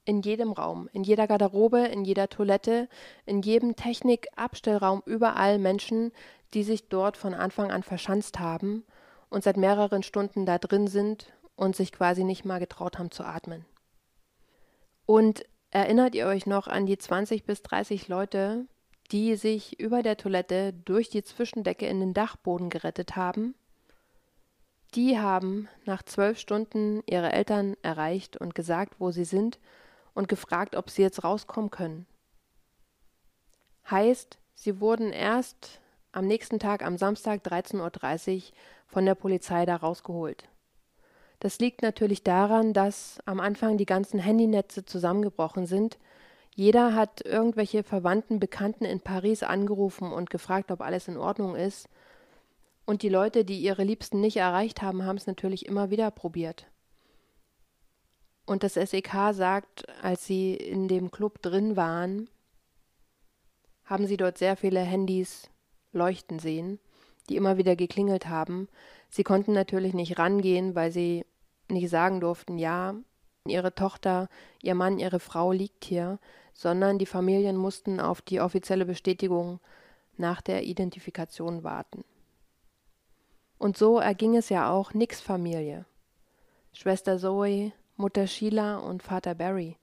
[0.06, 2.90] in jedem Raum, in jeder Garderobe, in jeder Toilette,
[3.26, 6.12] in jedem Technikabstellraum überall Menschen,
[6.54, 8.84] die sich dort von Anfang an verschanzt haben
[9.30, 13.24] und seit mehreren Stunden da drin sind und sich quasi nicht mal getraut haben zu
[13.24, 13.66] atmen.
[15.06, 18.66] Und erinnert ihr euch noch an die 20 bis 30 Leute,
[19.12, 23.56] die sich über der Toilette durch die Zwischendecke in den Dachboden gerettet haben?
[24.96, 29.60] Die haben nach zwölf Stunden ihre Eltern erreicht und gesagt, wo sie sind
[30.14, 32.06] und gefragt, ob sie jetzt rauskommen können.
[33.90, 38.42] Heißt, sie wurden erst am nächsten Tag, am Samstag 13.30 Uhr,
[38.88, 40.44] von der Polizei da rausgeholt.
[41.40, 45.98] Das liegt natürlich daran, dass am Anfang die ganzen Handynetze zusammengebrochen sind.
[46.54, 51.88] Jeder hat irgendwelche Verwandten, Bekannten in Paris angerufen und gefragt, ob alles in Ordnung ist.
[52.86, 56.68] Und die Leute, die ihre Liebsten nicht erreicht haben, haben es natürlich immer wieder probiert.
[58.46, 62.30] Und das SEK sagt, als sie in dem Club drin waren,
[63.86, 65.50] haben sie dort sehr viele Handys
[65.92, 66.80] leuchten sehen,
[67.30, 68.68] die immer wieder geklingelt haben.
[69.10, 71.26] Sie konnten natürlich nicht rangehen, weil sie
[71.70, 72.96] nicht sagen durften, ja,
[73.46, 74.30] ihre Tochter,
[74.62, 76.20] ihr Mann, ihre Frau liegt hier,
[76.54, 79.60] sondern die Familien mussten auf die offizielle Bestätigung
[80.18, 82.04] nach der Identifikation warten.
[83.58, 85.86] Und so erging es ja auch Nicks Familie.
[86.74, 89.78] Schwester Zoe, Mutter Sheila und Vater Barry.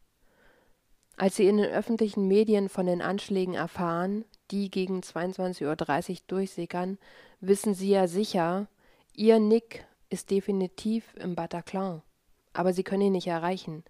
[1.16, 6.98] Als sie in den öffentlichen Medien von den Anschlägen erfahren, die gegen 22.30 Uhr durchsickern,
[7.40, 8.68] wissen sie ja sicher,
[9.14, 12.02] ihr Nick ist definitiv im Bataclan.
[12.52, 13.84] Aber sie können ihn nicht erreichen.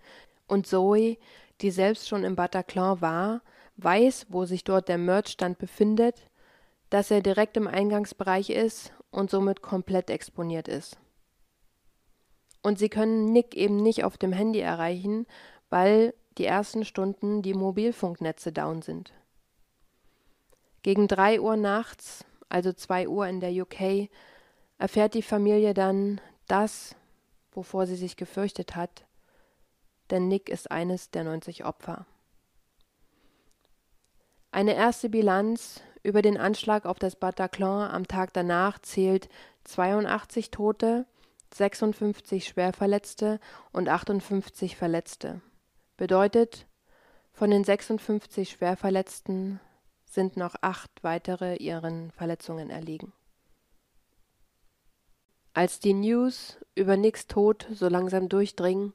[0.46, 1.18] Und Zoe,
[1.60, 3.42] die selbst schon im Bataclan war,
[3.76, 6.28] weiß, wo sich dort der Merchstand befindet,
[6.90, 10.98] dass er direkt im Eingangsbereich ist und somit komplett exponiert ist.
[12.68, 15.26] Und sie können Nick eben nicht auf dem Handy erreichen,
[15.70, 19.14] weil die ersten Stunden die Mobilfunknetze down sind.
[20.82, 24.10] Gegen drei Uhr nachts, also zwei Uhr in der UK,
[24.76, 26.94] erfährt die Familie dann das,
[27.52, 29.06] wovor sie sich gefürchtet hat,
[30.10, 32.04] denn Nick ist eines der 90 Opfer.
[34.50, 39.30] Eine erste Bilanz über den Anschlag auf das Bataclan am Tag danach zählt
[39.64, 41.06] 82 Tote,
[41.54, 43.40] 56 Schwerverletzte
[43.72, 45.40] und 58 Verletzte.
[45.96, 46.66] Bedeutet,
[47.32, 49.60] von den 56 Schwerverletzten
[50.04, 53.12] sind noch acht weitere ihren Verletzungen erlegen.
[55.54, 58.92] Als die News über Nicks Tod so langsam durchdringen,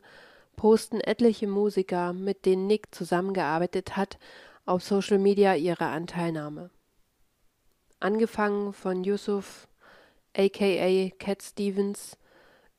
[0.55, 4.17] posten etliche Musiker, mit denen Nick zusammengearbeitet hat,
[4.65, 6.69] auf Social Media ihre Anteilnahme.
[7.99, 9.67] Angefangen von Yusuf,
[10.35, 12.17] aka Cat Stevens,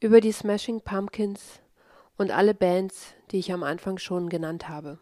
[0.05, 1.63] über die Smashing Pumpkins
[2.19, 4.99] und alle Bands, die ich am Anfang schon genannt habe.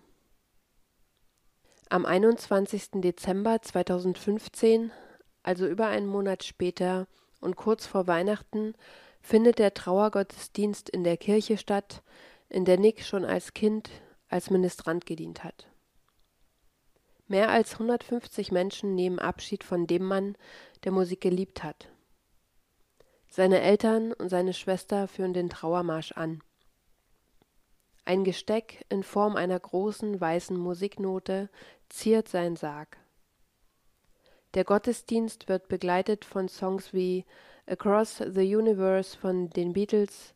[1.91, 3.03] Am 21.
[3.03, 4.93] Dezember 2015,
[5.43, 7.09] also über einen Monat später
[7.41, 8.75] und kurz vor Weihnachten,
[9.21, 12.05] findet der Trauergottesdienst in der Kirche statt,
[12.49, 13.91] in der Nick schon als Kind
[14.29, 15.67] als Ministrant gedient hat.
[17.27, 20.37] Mehr als 150 Menschen nehmen Abschied von dem Mann,
[20.85, 21.92] der Musik geliebt hat.
[23.35, 26.43] Seine Eltern und seine Schwester führen den Trauermarsch an.
[28.05, 31.49] Ein Gesteck in Form einer großen weißen Musiknote
[31.89, 32.99] ziert seinen Sarg.
[34.53, 37.25] Der Gottesdienst wird begleitet von Songs wie
[37.65, 40.35] Across the Universe von den Beatles,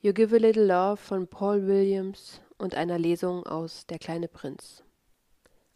[0.00, 4.82] You Give a Little Love von Paul Williams und einer Lesung aus Der kleine Prinz.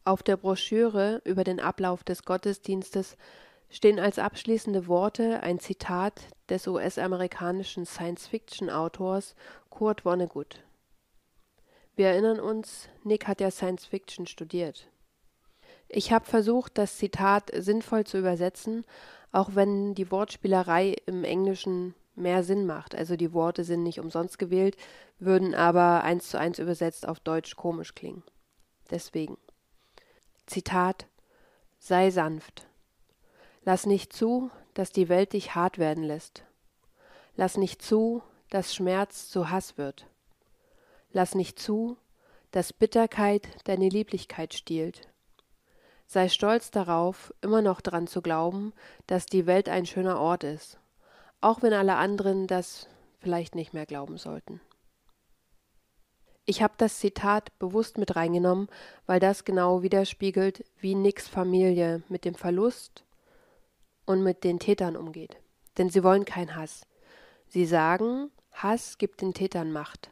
[0.02, 3.16] Auf der Broschüre über den Ablauf des Gottesdienstes
[3.70, 9.34] stehen als abschließende Worte ein Zitat des US-amerikanischen Science-Fiction-Autors
[9.70, 10.62] Kurt Vonnegut.
[11.94, 14.88] Wir erinnern uns, Nick hat ja Science-Fiction studiert.
[15.88, 18.84] Ich habe versucht, das Zitat sinnvoll zu übersetzen,
[19.32, 22.94] auch wenn die Wortspielerei im Englischen mehr Sinn macht.
[22.94, 24.76] Also die Worte sind nicht umsonst gewählt,
[25.18, 28.22] würden aber eins zu eins übersetzt auf Deutsch komisch klingen.
[28.90, 29.36] Deswegen.
[30.46, 31.06] Zitat
[31.78, 32.66] Sei sanft.
[33.62, 36.44] Lass nicht zu, dass die Welt dich hart werden lässt.
[37.36, 40.06] Lass nicht zu, dass Schmerz zu Hass wird.
[41.12, 41.98] Lass nicht zu,
[42.52, 45.08] dass Bitterkeit deine Lieblichkeit stiehlt.
[46.06, 48.72] Sei stolz darauf, immer noch dran zu glauben,
[49.06, 50.78] dass die Welt ein schöner Ort ist,
[51.40, 54.60] auch wenn alle anderen das vielleicht nicht mehr glauben sollten.
[56.46, 58.68] Ich habe das Zitat bewusst mit reingenommen,
[59.06, 63.04] weil das genau widerspiegelt, wie Nicks Familie mit dem Verlust
[64.10, 65.36] und mit den Tätern umgeht.
[65.78, 66.82] Denn sie wollen keinen Hass.
[67.46, 70.10] Sie sagen, Hass gibt den Tätern Macht.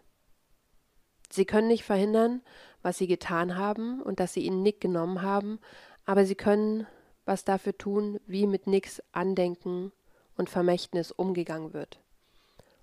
[1.30, 2.42] Sie können nicht verhindern,
[2.80, 5.58] was sie getan haben und dass sie ihnen Nick genommen haben,
[6.04, 6.86] aber sie können
[7.24, 9.90] was dafür tun, wie mit Nicks Andenken
[10.36, 11.98] und Vermächtnis umgegangen wird.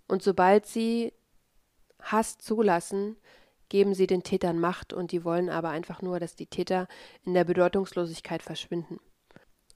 [0.10, 1.14] Und sobald sie
[2.02, 3.16] Hass zulassen,
[3.70, 6.90] geben sie den Tätern Macht und die wollen aber einfach nur, dass die Täter
[7.24, 9.00] in der Bedeutungslosigkeit verschwinden.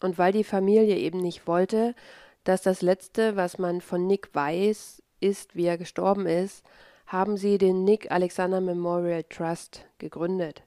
[0.01, 1.95] Und weil die Familie eben nicht wollte,
[2.43, 6.63] dass das Letzte, was man von Nick weiß, ist, wie er gestorben ist,
[7.05, 10.63] haben sie den Nick Alexander Memorial Trust gegründet.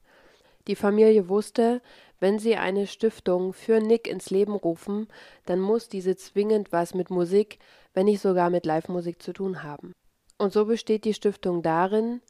[0.66, 1.80] Die Familie wusste,
[2.20, 5.08] wenn sie eine Stiftung für Nick ins Leben rufen,
[5.44, 7.58] dann muss diese zwingend was mit Musik,
[7.94, 9.92] wenn nicht sogar mit Live-Musik zu tun haben.
[10.38, 12.20] Und so besteht die Stiftung darin,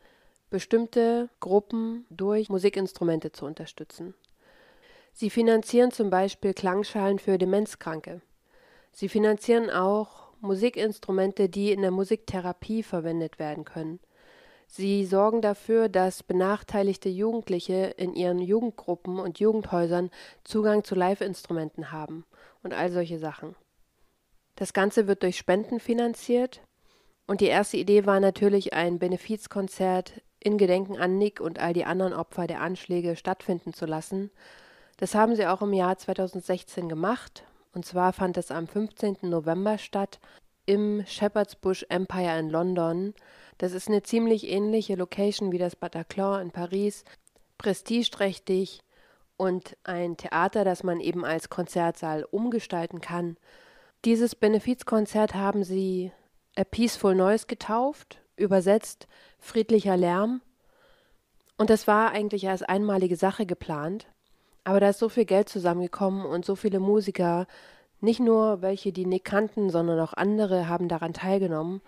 [0.51, 4.15] bestimmte Gruppen durch Musikinstrumente zu unterstützen.
[5.13, 8.23] Sie finanzieren zum Beispiel Klangschalen für Demenzkranke.
[8.93, 14.01] Sie finanzieren auch Musikinstrumente, die in der Musiktherapie verwendet werden können.
[14.67, 20.11] Sie sorgen dafür, dass benachteiligte Jugendliche in ihren Jugendgruppen und Jugendhäusern
[20.45, 22.25] Zugang zu Live-Instrumenten haben
[22.63, 23.55] und all solche Sachen.
[24.57, 26.63] Das Ganze wird durch Spenden finanziert
[27.27, 31.85] und die erste Idee war natürlich ein Benefizkonzert in Gedenken an Nick und all die
[31.85, 34.31] anderen Opfer der Anschläge stattfinden zu lassen.
[35.03, 39.17] Das haben sie auch im Jahr 2016 gemacht und zwar fand es am 15.
[39.23, 40.21] November statt
[40.65, 43.13] im Shepherd's Bush Empire in London
[43.59, 47.03] das ist eine ziemlich ähnliche Location wie das Bataclan in Paris,
[47.59, 48.83] prestigeträchtig
[49.37, 53.37] und ein Theater, das man eben als Konzertsaal umgestalten kann.
[54.05, 56.13] Dieses Benefizkonzert haben sie
[56.57, 59.09] A Peaceful Noise getauft, übersetzt
[59.41, 60.43] friedlicher Lärm.
[61.59, 64.07] Und das war eigentlich als einmalige Sache geplant.
[64.65, 67.47] Aber da ist so viel Geld zusammengekommen und so viele Musiker,
[68.01, 71.81] nicht nur welche, die Nick kannten, sondern auch andere haben daran teilgenommen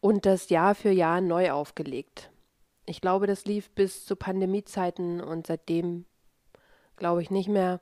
[0.00, 2.30] und das Jahr für Jahr neu aufgelegt.
[2.84, 6.04] Ich glaube, das lief bis zu Pandemiezeiten und seitdem
[6.96, 7.80] glaube ich nicht mehr.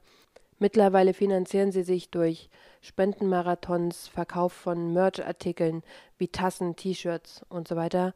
[0.59, 2.51] Mittlerweile finanzieren sie sich durch
[2.83, 5.83] Spendenmarathons, Verkauf von Merchartikeln
[6.19, 8.15] wie Tassen, T-Shirts und so weiter.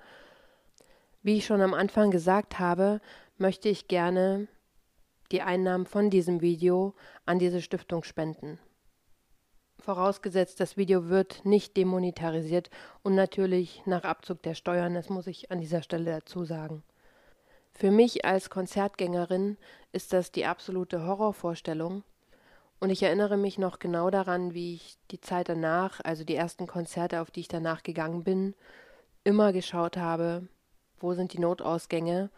[1.23, 3.01] Wie ich schon am Anfang gesagt habe,
[3.39, 4.47] möchte ich gerne
[5.33, 6.95] die Einnahmen von diesem Video
[7.27, 8.59] an diese Stiftung spenden.
[9.79, 12.71] Vorausgesetzt, das Video wird nicht demonetarisiert
[13.03, 16.83] und natürlich nach Abzug der Steuern, das muss ich an dieser Stelle dazu sagen.
[17.73, 19.59] Für mich als Konzertgängerin
[19.93, 22.05] ist das die absolute Horrorvorstellung.
[22.79, 26.67] Und ich erinnere mich noch genau daran, wie ich die Zeit danach, also die ersten
[26.67, 28.55] Konzerte, auf die ich danach gegangen bin,
[29.25, 30.49] immer geschaut habe,
[30.99, 32.31] wo sind die Notausgänge,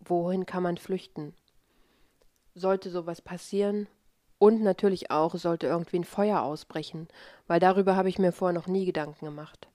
[0.00, 1.34] wohin kann man flüchten.
[2.54, 3.88] Sollte sowas passieren,
[4.42, 7.06] und natürlich auch sollte irgendwie ein Feuer ausbrechen,
[7.46, 9.68] weil darüber habe ich mir vorher noch nie Gedanken gemacht.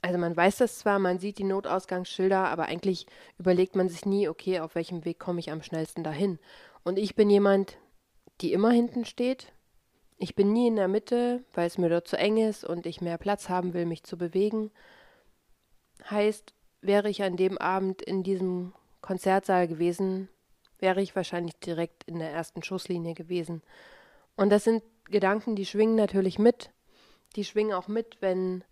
[0.00, 3.04] Also man weiß das zwar, man sieht die Notausgangsschilder, aber eigentlich
[3.38, 6.38] überlegt man sich nie, okay, auf welchem Weg komme ich am schnellsten dahin.
[6.82, 7.76] Und ich bin jemand,
[8.40, 9.52] die immer hinten steht.
[10.16, 13.02] Ich bin nie in der Mitte, weil es mir dort zu eng ist und ich
[13.02, 14.70] mehr Platz haben will, mich zu bewegen.
[16.08, 20.30] Heißt, wäre ich an dem Abend in diesem Konzertsaal gewesen,
[20.84, 23.62] wäre ich wahrscheinlich direkt in der ersten Schusslinie gewesen.
[24.36, 26.68] Und das sind Gedanken, die schwingen natürlich mit.
[27.36, 28.62] Die schwingen auch mit, wenn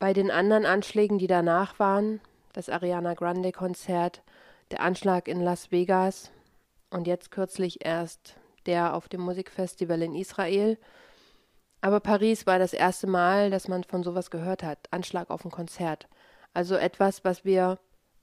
[0.00, 2.20] bei den anderen Anschlägen, die danach waren,
[2.52, 4.22] das Ariana Grande Konzert,
[4.72, 6.32] der Anschlag in Las Vegas
[6.90, 8.34] und jetzt kürzlich erst
[8.66, 10.78] der auf dem Musikfestival in Israel.
[11.80, 14.88] Aber Paris war das erste Mal, dass man von sowas gehört hat.
[14.90, 16.08] Anschlag auf ein Konzert.
[16.54, 17.78] Also etwas, was wir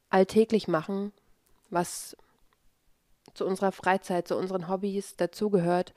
[0.10, 1.14] alltäglich machen,
[1.70, 2.16] was
[3.34, 5.94] zu unserer Freizeit, zu unseren Hobbys dazugehört.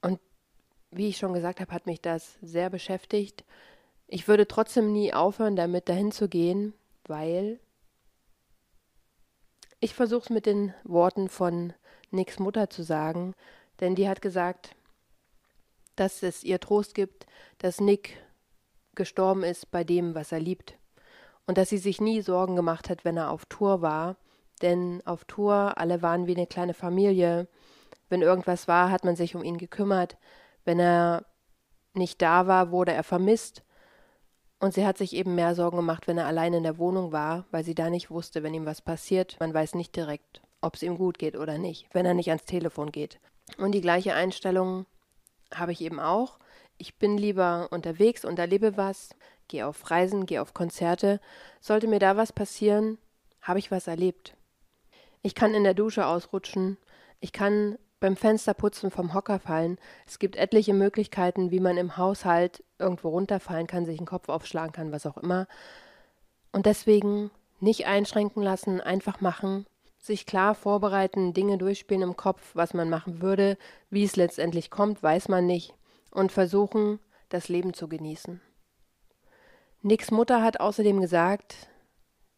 [0.00, 0.20] Und
[0.90, 3.44] wie ich schon gesagt habe, hat mich das sehr beschäftigt.
[4.06, 6.74] Ich würde trotzdem nie aufhören, damit dahin zu gehen,
[7.04, 7.60] weil
[9.80, 11.72] ich versuche es mit den Worten von
[12.10, 13.34] Nicks Mutter zu sagen,
[13.80, 14.76] denn die hat gesagt,
[15.96, 17.26] dass es ihr Trost gibt,
[17.58, 18.16] dass Nick
[18.94, 20.74] gestorben ist bei dem, was er liebt.
[21.46, 24.16] Und dass sie sich nie Sorgen gemacht hat, wenn er auf Tour war,
[24.62, 27.48] denn auf Tour alle waren wie eine kleine Familie.
[28.08, 30.16] Wenn irgendwas war, hat man sich um ihn gekümmert.
[30.64, 31.24] Wenn er
[31.94, 33.62] nicht da war, wurde er vermisst.
[34.60, 37.46] Und sie hat sich eben mehr Sorgen gemacht, wenn er allein in der Wohnung war,
[37.50, 39.36] weil sie da nicht wusste, wenn ihm was passiert.
[39.40, 42.44] Man weiß nicht direkt, ob es ihm gut geht oder nicht, wenn er nicht ans
[42.44, 43.18] Telefon geht.
[43.58, 44.86] Und die gleiche Einstellung
[45.52, 46.38] habe ich eben auch.
[46.78, 49.10] Ich bin lieber unterwegs und erlebe was,
[49.52, 51.20] gehe auf Reisen, gehe auf Konzerte.
[51.60, 52.98] Sollte mir da was passieren,
[53.42, 54.34] habe ich was erlebt.
[55.20, 56.78] Ich kann in der Dusche ausrutschen.
[57.20, 59.78] Ich kann beim Fensterputzen vom Hocker fallen.
[60.06, 64.72] Es gibt etliche Möglichkeiten, wie man im Haushalt irgendwo runterfallen kann, sich den Kopf aufschlagen
[64.72, 65.46] kann, was auch immer.
[66.50, 67.30] Und deswegen
[67.60, 69.66] nicht einschränken lassen, einfach machen,
[69.98, 73.56] sich klar vorbereiten, Dinge durchspielen im Kopf, was man machen würde,
[73.90, 75.74] wie es letztendlich kommt, weiß man nicht,
[76.10, 76.98] und versuchen,
[77.28, 78.40] das Leben zu genießen.
[79.84, 81.68] Nicks Mutter hat außerdem gesagt,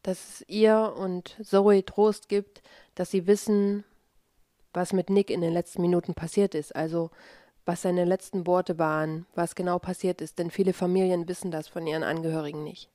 [0.03, 2.63] dass es ihr und Zoe Trost gibt,
[2.95, 3.85] dass sie wissen,
[4.73, 7.11] was mit Nick in den letzten Minuten passiert ist, also
[7.67, 11.87] was seine letzten Worte waren, was genau passiert ist, denn viele Familien wissen das von
[11.87, 12.91] ihren Angehörigen nicht.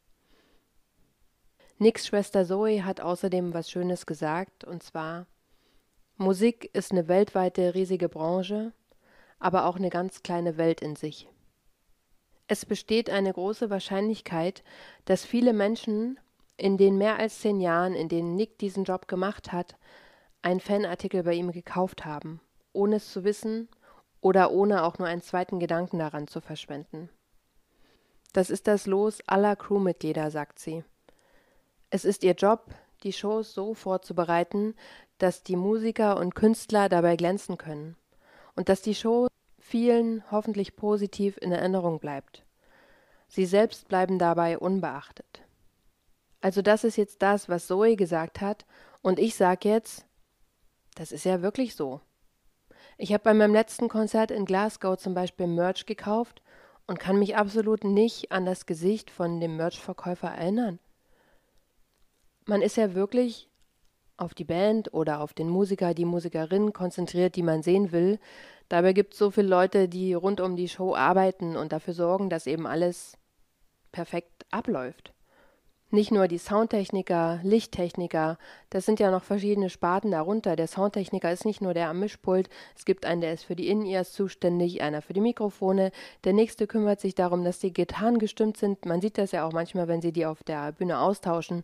[1.78, 5.28] Nicks Schwester Zoe hat außerdem was Schönes gesagt, und zwar
[6.18, 8.74] Musik ist eine weltweite riesige Branche,
[9.40, 11.30] aber auch eine ganz kleine Welt in sich.
[12.52, 14.64] Es besteht eine große Wahrscheinlichkeit,
[15.06, 16.20] dass viele Menschen
[16.58, 19.76] in den mehr als zehn Jahren, in denen Nick diesen Job gemacht hat,
[20.42, 22.42] einen Fanartikel bei ihm gekauft haben,
[22.74, 23.70] ohne es zu wissen
[24.20, 27.10] oder ohne auch nur einen zweiten Gedanken daran zu verschwenden.
[28.34, 30.84] Das ist das Los aller Crewmitglieder, sagt sie.
[31.92, 32.66] Es ist ihr Job,
[33.04, 34.74] die Shows so vorzubereiten,
[35.20, 37.96] dass die Musiker und Künstler dabei glänzen können
[38.56, 39.28] und dass die Show
[39.70, 42.44] vielen hoffentlich positiv in Erinnerung bleibt.
[43.28, 45.44] Sie selbst bleiben dabei unbeachtet.
[46.42, 48.66] Also das ist jetzt das, was Zoe gesagt hat,
[49.02, 50.06] und ich sag jetzt,
[50.96, 52.02] das ist ja wirklich so.
[52.98, 56.42] Ich habe bei meinem letzten Konzert in Glasgow zum Beispiel Merch gekauft
[56.88, 60.80] und kann mich absolut nicht an das Gesicht von dem Merch-Verkäufer erinnern.
[62.46, 63.50] Man ist ja wirklich
[64.18, 68.20] auf die Band oder auf den Musiker, die Musikerin konzentriert, die man sehen will.
[68.70, 72.30] Dabei gibt es so viele Leute, die rund um die Show arbeiten und dafür sorgen,
[72.30, 73.18] dass eben alles
[73.92, 75.12] perfekt abläuft.
[75.92, 78.38] Nicht nur die Soundtechniker, Lichttechniker,
[78.70, 80.56] das sind ja noch verschiedene Sparten darunter.
[80.56, 82.48] Der Soundtechniker ist nicht nur der am Mischpult,
[82.78, 85.92] es gibt einen, der ist für die In-Ears zuständig, einer für die Mikrofone.
[86.26, 88.86] Der nächste kümmert sich darum, dass die Gitarren gestimmt sind.
[88.86, 91.64] Man sieht das ja auch manchmal, wenn sie die auf der Bühne austauschen.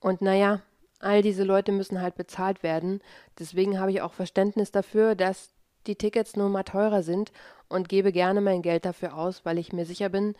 [0.00, 0.60] Und naja,
[0.98, 3.00] all diese Leute müssen halt bezahlt werden.
[3.38, 5.53] Deswegen habe ich auch Verständnis dafür, dass
[5.86, 7.32] die Tickets nun mal teurer sind
[7.68, 10.34] und gebe gerne mein Geld dafür aus, weil ich mir sicher bin,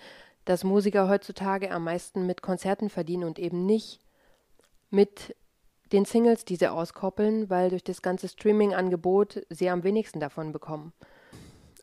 [0.45, 4.01] dass Musiker heutzutage am meisten mit Konzerten verdienen und eben nicht
[4.90, 5.34] mit
[5.92, 10.92] den Singles, die sie auskoppeln, weil durch das ganze Streaming-Angebot sie am wenigsten davon bekommen.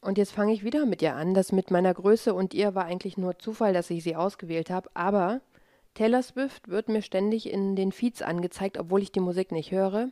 [0.01, 1.34] Und jetzt fange ich wieder mit ihr an.
[1.34, 4.89] Das mit meiner Größe und ihr war eigentlich nur Zufall, dass ich sie ausgewählt habe.
[4.95, 5.41] Aber
[5.93, 10.09] Taylor Swift wird mir ständig in den Feeds angezeigt, obwohl ich die Musik nicht höre.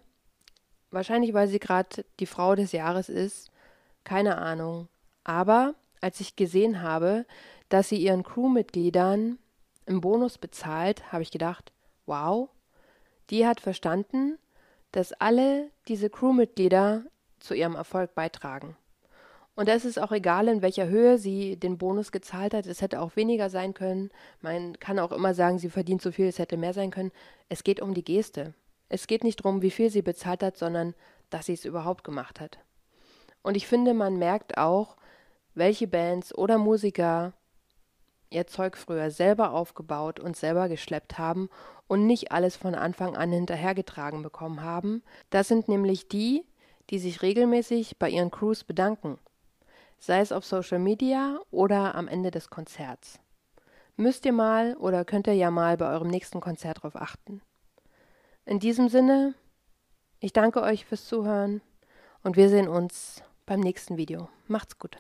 [0.92, 3.52] Wahrscheinlich, weil sie gerade die Frau des Jahres ist.
[4.04, 4.88] Keine Ahnung.
[5.24, 7.26] Aber als ich gesehen habe,
[7.70, 9.38] dass sie ihren Crewmitgliedern
[9.86, 11.72] im Bonus bezahlt, habe ich gedacht,
[12.06, 12.50] wow,
[13.30, 14.38] die hat verstanden,
[14.92, 17.04] dass alle diese Crewmitglieder
[17.40, 18.76] zu ihrem Erfolg beitragen.
[19.56, 22.66] Und es ist auch egal, in welcher Höhe sie den Bonus gezahlt hat.
[22.66, 24.10] Es hätte auch weniger sein können.
[24.42, 27.12] Man kann auch immer sagen, sie verdient so viel, es hätte mehr sein können.
[27.50, 28.54] Es geht um die Geste.
[28.90, 30.96] Es geht nicht darum, wie viel sie bezahlt hat, sondern
[31.30, 32.60] dass sie es überhaupt gemacht hat.
[33.42, 34.98] Und ich finde, man merkt auch,
[35.54, 37.34] welche Bands oder Musiker
[38.30, 41.50] ihr Zeug früher selber aufgebaut und selber geschleppt haben
[41.88, 45.04] und nicht alles von Anfang an hinterhergetragen bekommen haben.
[45.30, 46.46] Das sind nämlich die,
[46.90, 49.18] die sich regelmäßig bei ihren Crews bedanken,
[49.98, 53.20] sei es auf Social Media oder am Ende des Konzerts.
[53.96, 57.42] Müsst ihr mal oder könnt ihr ja mal bei eurem nächsten Konzert darauf achten.
[58.50, 59.36] In diesem Sinne,
[60.20, 61.62] ich danke euch fürs Zuhören
[62.24, 64.28] und wir sehen uns beim nächsten Video.
[64.48, 64.98] Macht's gut.